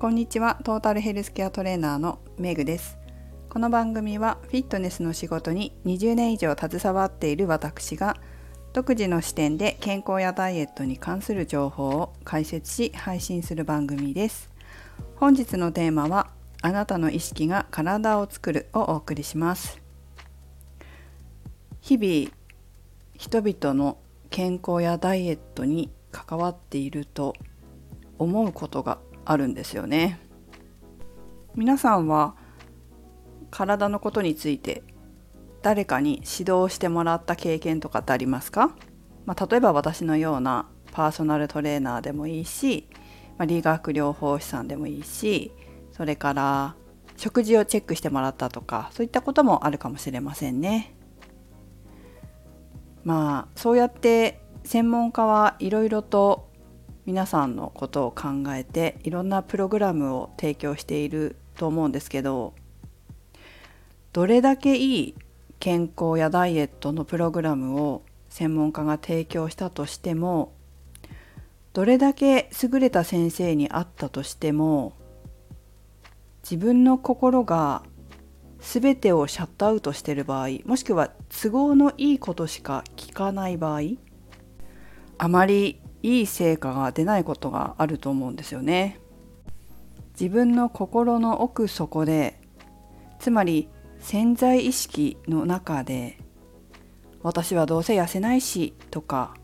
[0.00, 0.60] こんにちは。
[0.62, 2.96] トータルヘルスケアトレーナーのメグです。
[3.48, 8.16] この番組はフィットネスの仕事に20年以上携わっている私が
[8.72, 14.50] 独自の視点で健康やダイエットに関する情報を解説し配信する番組です。
[15.16, 16.30] 本日のテーマは
[16.62, 19.82] あなたの意識が体を作るをお送りします。
[21.80, 22.30] 日々
[23.16, 23.98] 人々の
[24.30, 27.34] 健康やダイエットに関わっていると
[28.20, 30.18] 思うことがあるんですよね
[31.54, 32.34] 皆さんは
[33.50, 34.82] 体のことについて
[35.60, 38.74] 誰かに指導してもらった経験とかってありますか、
[39.26, 42.88] まあ、例えば私のようなパーソナルトレーナーでもいいし、
[43.36, 45.52] まあ、理学療法士さんでもいいし
[45.92, 46.74] それから
[47.18, 50.94] 食事をチェックしてもらったとかそういったこともあるかもしれませんね。
[53.04, 56.47] まあそうやって専門家はいろいろと
[57.08, 62.52] 皆さんのことを考えていろんなプログラムを提供していると思うんですけど
[64.12, 65.14] どれだけいい
[65.58, 70.52] 健康やダイエットのプログラムを専門家が提供したとしても
[71.72, 74.92] どれだけ優れた先生に会ったとしても
[76.42, 77.84] 自分の心が
[78.60, 83.80] 全てをシャットアウトしている場合もしくは都合のいいことしか聞かない場合
[85.16, 89.00] あまりいい成果が出ないことがあると思うんですよね。
[90.20, 92.40] 自分の心の奥底で
[93.20, 93.68] つまり
[94.00, 96.18] 潜在意識の中で
[97.22, 99.34] 私はどうせ痩せないしとか、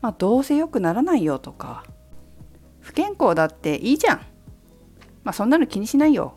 [0.00, 1.84] まあ、どうせ良くならないよとか
[2.80, 4.18] 不健康だっていいじゃん、
[5.22, 6.34] まあ、そんなの気にしないよ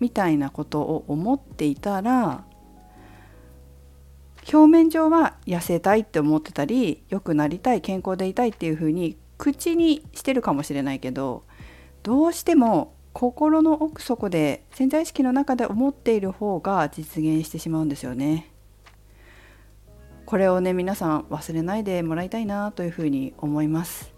[0.00, 2.44] みたいなことを思っていたら
[4.52, 11.44] 表面上は痩せたいって思ってたり良くなりたい健康でいたいっていうふうに口にしてるかもしれないけど
[12.02, 18.50] どうしても心の奥底で潜在意識の中で思っている方が実現してしまうんですよね。
[20.26, 24.12] これをね皆さん忘れないでもらいたいなというふうに思います。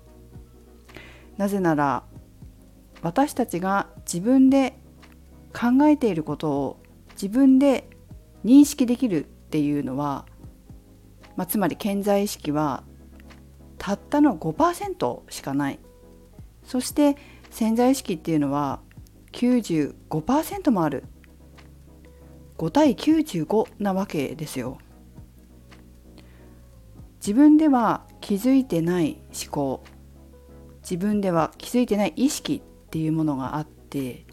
[1.36, 2.04] なぜなら
[3.02, 4.78] 私たちが自分で
[5.52, 6.76] 考えていることを
[7.12, 7.88] 自分で
[8.44, 10.26] 認識できるっていうのは、
[11.36, 12.82] まあ、つまり潜在意識は
[13.78, 15.78] たったの5%しかない。
[16.64, 17.16] そして
[17.50, 18.80] 潜在意識っていうのは
[19.32, 21.04] 95%もある。
[22.58, 24.78] 5対95なわけですよ。
[27.20, 29.84] 自分では気づいてない思考
[30.82, 34.25] 自分では気づいてない意識っていうものがあって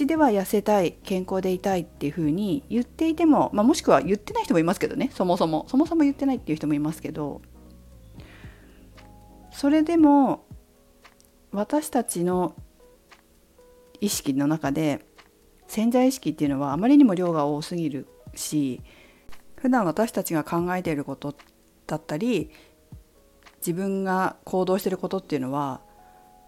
[0.00, 5.10] 口では痩せたい健康でいたいっていうふうに言っていても、まあ、もしくは言ってない人もいますけどね。
[5.12, 5.66] そもそも。
[5.68, 7.42] そもそも言ってないっていう人もいますけど。
[9.52, 10.46] それでも
[11.52, 12.54] 私たちの
[14.00, 15.04] 意識の中で
[15.68, 18.80] 潜在意識っていうのはあまりにも量が多すぎるし
[19.56, 21.34] 普段私たちが考えていること
[21.86, 22.50] だったり
[23.58, 25.82] 自分が行動していることっていうのは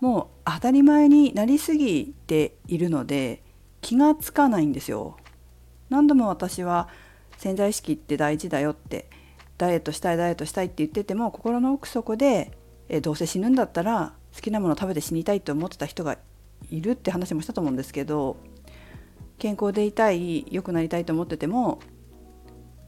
[0.01, 3.42] もう当たり前になりすぎているので
[3.83, 5.19] 気がつかないんですよ。
[5.91, 6.89] 何度も私は
[7.37, 9.11] 潜在意識って大事だよって
[9.59, 12.57] ダイエットしたいダイエットしたいって言ってても心の奥底で
[12.89, 16.17] えどうせ死ぬんだったら好きなもの食べて死にたいと思ってた人が
[16.71, 18.37] いるって話もしたと思うんですけど
[19.39, 21.81] 健康でいたい良くなりたいと思ってても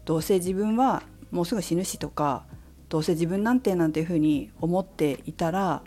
[0.04, 2.44] どうせ自分はもうすぐ死ぬしとか
[2.88, 5.82] どうせ自分なんてなんていうふうに思っていたら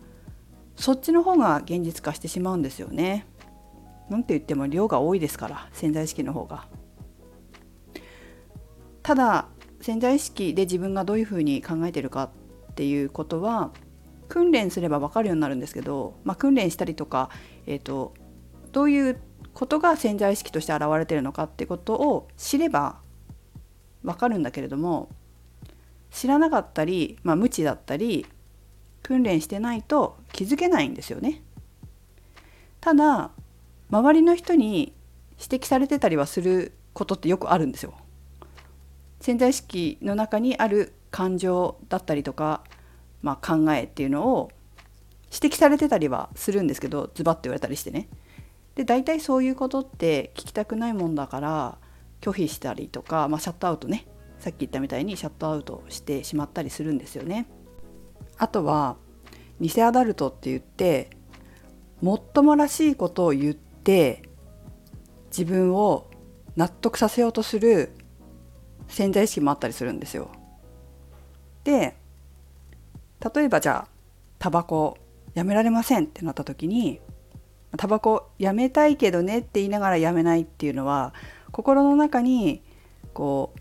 [0.75, 3.25] そっちの方が現実化してしまうんですよね。
[4.09, 6.67] なんて言っても量が多いですから潜在意識の方が。
[9.03, 9.47] ただ
[9.81, 12.29] 潜在意識で自分がどういうふうに考えてるか
[12.71, 13.71] っていうことは
[14.27, 17.29] 訓練すれば分かるようになるんですけど、まあ、訓練したりとか、
[17.65, 18.13] えーと、
[18.73, 19.19] どういう
[19.53, 22.99] ことが潜在意識として現れてるのかってことを知れば
[24.03, 25.09] 分かるんだけれども
[26.11, 28.25] 知らなかったり、まあ、無知だったり
[29.03, 31.41] 訓練してないと気づけないんですよね。
[32.81, 33.31] ただ
[33.89, 34.93] 周りの人に
[35.39, 37.93] 指摘されてたりはすることってよくあるんですよ。
[39.21, 42.63] 潜在意識の中にある感情だったりとか
[43.21, 44.51] まあ、考えっていうのを
[45.33, 48.07] 指摘されてたりはするんですけどズバッと言われたりしてね。
[48.75, 51.77] で大体そういうことって聞きたくないもんだから
[52.21, 54.05] 拒否したりとか、まあ、シャットアウトね
[54.39, 57.47] さっき言ったみたいにシャットアウトしてしまったりするんですよね。
[58.37, 58.97] あとは
[59.59, 61.09] 偽アダルトって言って
[62.01, 63.55] もっともらしいことを言って
[65.29, 66.09] 自分を
[66.55, 67.91] 納得させようとする
[68.87, 70.29] 潜在意識もあったりするんですよ。
[71.63, 71.95] で
[73.35, 73.87] 例えばじゃあ
[74.39, 74.97] タバコ
[75.33, 76.99] やめられませんってなった時に
[77.77, 81.13] タバコやめたいけどねって言いながらやめないっていうのは
[81.51, 82.63] 心の中に
[83.13, 83.59] こう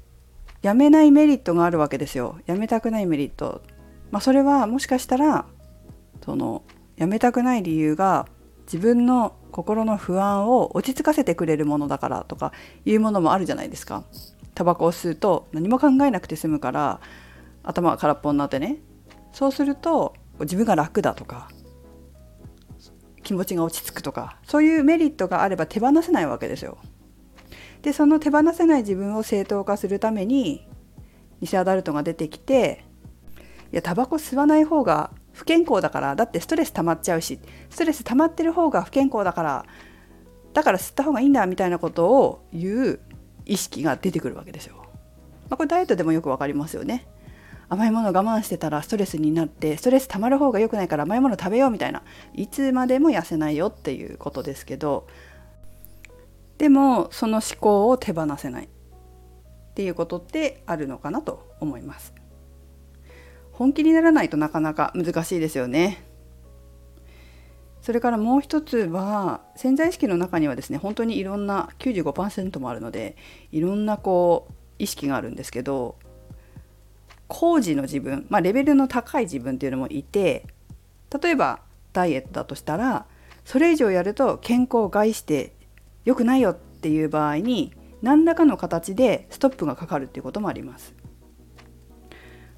[0.63, 3.63] やめないメリットがあるわけですよやめたくないメリット、
[4.11, 5.47] まあ、それはもしかしたら
[6.25, 6.63] その
[6.97, 8.27] やめたくない理由が
[8.67, 12.53] 自分の心の不安を落ち着かせてくれるものだからとか
[12.85, 14.05] いうものもあるじゃないですか
[14.55, 17.01] タバコを吸うと何も考えなくて済むから
[17.63, 18.79] 頭が空っぽになってね
[19.33, 21.49] そうすると自分が楽だとか
[23.23, 26.79] 気持ちが落ち着くとかそういうメリットがあれば手放せないわけですよ。
[27.83, 30.67] でその手放せない自分を正当化するために
[31.41, 32.85] 偽アダルトが出てきて
[33.73, 37.39] いやタバコ吸わない方が不健康だからだってストレス溜まっちゃうし
[37.69, 39.67] ストレス溜まってる方が不健康だから
[40.55, 43.01] だから吸った方がいいんだみたいなことを言う
[43.45, 44.77] 意識が出てくるわけですよ。
[45.49, 47.07] まあ、これダイエットでもよくわかりますよね。
[47.69, 55.09] 甘いもの我慢してたらストレスになってストレス溜まる方が良くないから甘いもの食べようみたいないつまでも痩せないよっていうことですけど
[56.59, 58.69] でもその思考を手放せないっ
[59.75, 62.15] ていうことってあるのかなと思います
[63.57, 66.05] 本気にならないとなかなか難しいですよね
[67.81, 73.17] それからもう一つは潜在意識の中にはですね本当にいろんな95%もあるので
[73.53, 75.97] いろんなこう意識があるんですけど
[77.29, 80.47] 工事の自分、まあ、レベルの高い自分っていうのもいて
[81.23, 81.61] 例えば
[81.95, 83.07] ダイエットだとしたら
[83.45, 85.55] それ以上やると健康を害して
[86.05, 87.73] 良くないよっていう場合に
[88.03, 90.95] 何らかの形でストップがかかるっていうこともあります。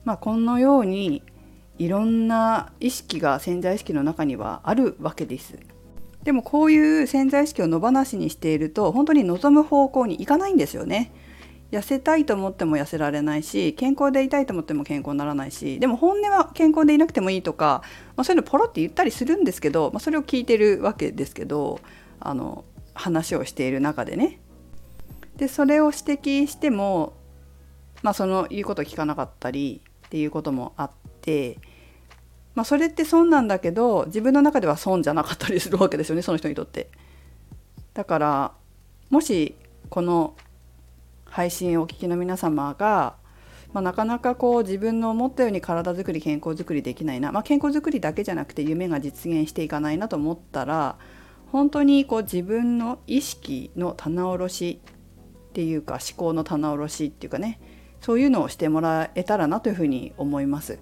[0.08, 1.22] まあ、このように
[1.76, 5.58] いろんな意識が潜在意識の中にはあるわけです。
[6.22, 11.12] でもこういう潜在意識を野放しにしていると本当に望む方向に行かないんですよね。
[11.72, 17.82] 痩せたいと思っても痩せられないし健康でいたいと思っても健康にならないしでも本音は健康でいなくてもいいとか、
[18.16, 21.80] まあ、そういうのポロって言ったりするんですけど、まあ、それを聞いてるわけですけど
[22.18, 22.64] あの
[22.94, 24.40] 話をしている中でね。
[25.36, 27.12] でそれを指摘しても、
[28.02, 30.90] まあ、その言うことを聞かなかったりっていうこともあっ
[31.20, 31.58] て、
[32.54, 36.88] まあ、それって損なんだけど自分の中では損じゃなかったりするわけですよねその人にとって。
[37.92, 38.52] だから
[39.10, 39.54] もし
[39.90, 40.34] この
[41.26, 43.16] 配信をお聞きの皆様が、
[43.74, 50.96] まあ、なかなかこう自分の思ったように体づくり健康づくりできないな、まあ、健康づくりだけじゃなくて夢が実現していかないなと思ったら
[51.52, 54.80] 本当にこう自分の意識の棚卸し
[55.50, 57.60] っていうか思考の棚卸しっていうかね
[58.00, 60.78] そういうのをしてもらえたらなというふうに思います。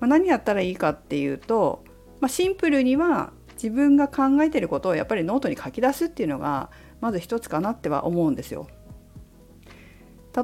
[0.00, 1.84] まあ、何やったらいいかっていうと、
[2.20, 6.70] まあ、シンプルには自分が考えてることをやっぱりノートに書き出すっていうのが
[7.00, 8.68] まず一つかなっては思うんですよ。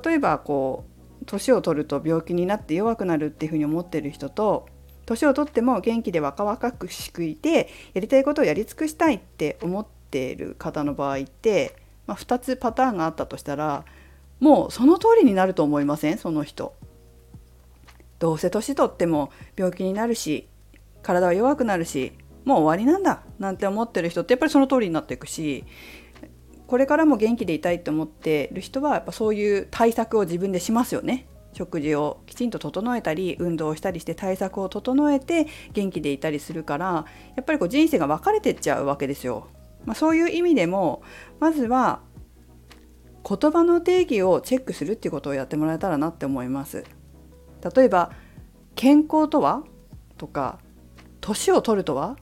[0.05, 0.84] 例えばこ
[1.20, 4.67] う年を取ると病気になって弱くなるっていうふうに思ってる人と
[5.05, 11.76] 年を取っても元気で若々くしくいてやりたいことをやり尽くしたいって思っている方の場合って、
[12.06, 13.84] まあ、2つパターンがあったとしたら
[14.43, 16.19] もうその通りになると思いません？
[16.19, 16.75] その人。
[18.19, 20.49] どうせ年取っても病気になるし
[21.03, 22.12] 体は弱くなるし
[22.44, 25.65] もう終わりなんだなんて思ってる人ってやっぱりその通りになっていくし
[26.67, 31.29] これからも元気でいたいって思ってる人はやっぱそういう対策を自分でしますよね。
[31.53, 37.06] 食事をきちんと整えたり運動をしたりして対策を整えて元気でいたりするから
[37.37, 39.46] やっぱりこう人生が分かれてっちゃうわけですよ。
[39.84, 41.03] まあ、そういう意味でも
[41.41, 42.01] まずは
[43.29, 46.84] 言葉の定義をチェックするっていうことをやってもらえたらなって思います。
[47.74, 48.12] 例えば
[48.74, 49.64] 健康とは？
[50.19, 50.58] とか
[51.20, 52.17] 年を取るとは？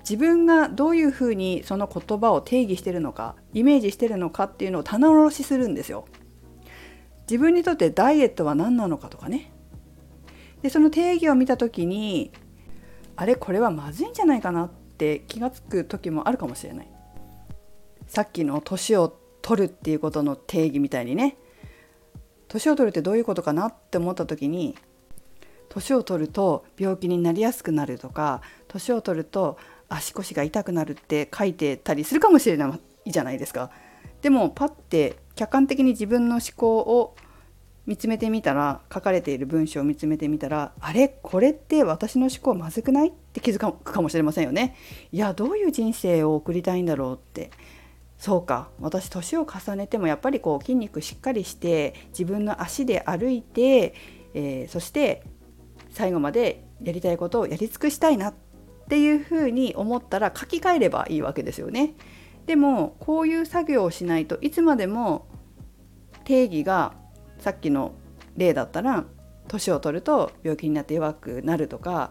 [0.00, 6.06] 自分がどういうふうにその言葉を定義してるのかイメージしてるのかっていうのを棚卸しするんですよ。
[7.30, 9.52] 自分にとってダイエットは何なのかとかね
[10.62, 12.32] でその定義を見た時に
[13.14, 16.88] あれこれはまずいんじゃないかなって気が付く時もあるかもしれない
[18.08, 21.36] さっきの年を取るっていうことの定義みたいにね
[22.48, 24.76] 年を取るってどういうことかなって思った時に
[25.68, 29.56] 年を取ると病気になりやすくなるとか年を取ると
[29.88, 33.70] 足腰が痛くなるって書いてたりするかもしれないじゃないですか。
[34.22, 37.16] でもパッて客観的に自分の思考を
[37.86, 41.08] 見つめてみたら書かれている文章を見つめてみたらあれ？
[41.08, 43.08] これって私の思考まずくない？
[43.08, 44.76] って気づくかもしれませんよね。
[45.12, 47.50] いやどういう人生を送りたいんだろうって
[48.20, 53.94] そうか私年を重ねてもやっぱりこう筋肉しっかりして自分の足で歩いて、
[54.34, 55.24] えー、そして
[55.88, 58.34] 最後までやりたいことをやり尽くしたいなっ
[58.90, 61.94] ていうふうに思ったら書き換えればいいわけですよね。
[62.44, 65.26] でもこういう作業をしないといつまでも
[66.24, 66.92] 定義が
[67.38, 67.94] さっきの
[68.36, 69.04] 例だったら
[69.48, 72.10] 年を取ると病気になって弱くなるとか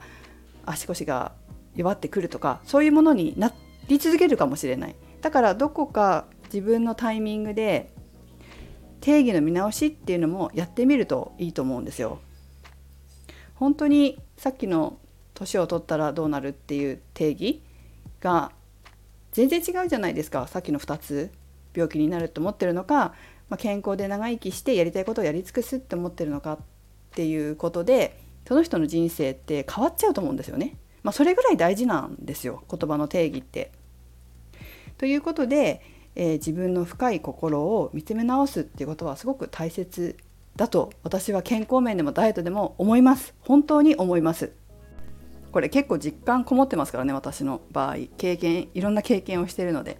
[0.66, 1.34] 足腰が
[1.76, 3.54] 弱ってくるとかそういうものにな
[3.88, 7.92] り続けるかもしれないだからどこか自分のタイミングで
[9.02, 12.20] 定義の見直しっていうのもやってみるといいと思うんですよ。
[13.56, 14.98] 本当にさっきの
[15.34, 17.62] 年を取ったらどうなるっていう定義
[18.22, 18.52] が
[19.32, 21.32] 全然違うじゃないですかさっきの2つ
[21.74, 23.14] 病気になると思ってるのか、
[23.50, 26.60] まあ、健康で長生きしてやりたいことをやり尽くすって思ってるのかっ
[27.12, 30.78] ていうことでその人の人生って変わっちゃうと思うんですよね。
[31.04, 33.72] まあ、それぐらい大事なんですよ言葉の定義って。
[35.00, 35.82] ということで、
[36.16, 40.18] えー、自分の深い心を見つめ直すっていうことはすごく大切
[40.58, 43.34] だと私は健康面でもダイエットでも思います。
[43.40, 44.52] 本当に思います。
[45.54, 47.96] これ結構実感こもってますからね私の場合。
[48.18, 49.98] 経験いろんな経験をしてるので。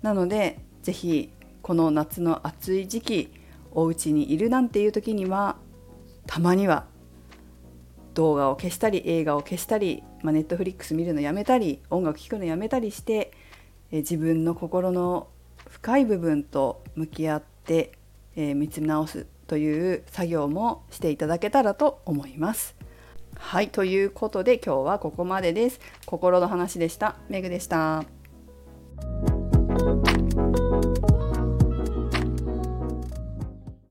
[0.00, 1.30] なので是非
[1.60, 3.32] この夏の暑い時期
[3.72, 5.56] お家にいるなんていう時には
[6.26, 6.86] たまには
[8.12, 13.32] 動画を消したり映画を消したり、まあ、ネットフリックス見るのやめたり音楽聴くのやめたりして
[13.94, 15.28] え自分の心の
[15.68, 17.92] 深い部分と向き合って、
[18.34, 22.74] え見つめ直すという作業もしていただけたらと思います。
[23.36, 25.78] はいということで今日はここまでです。
[26.06, 27.14] 心の話でした。
[27.28, 28.13] メグでした。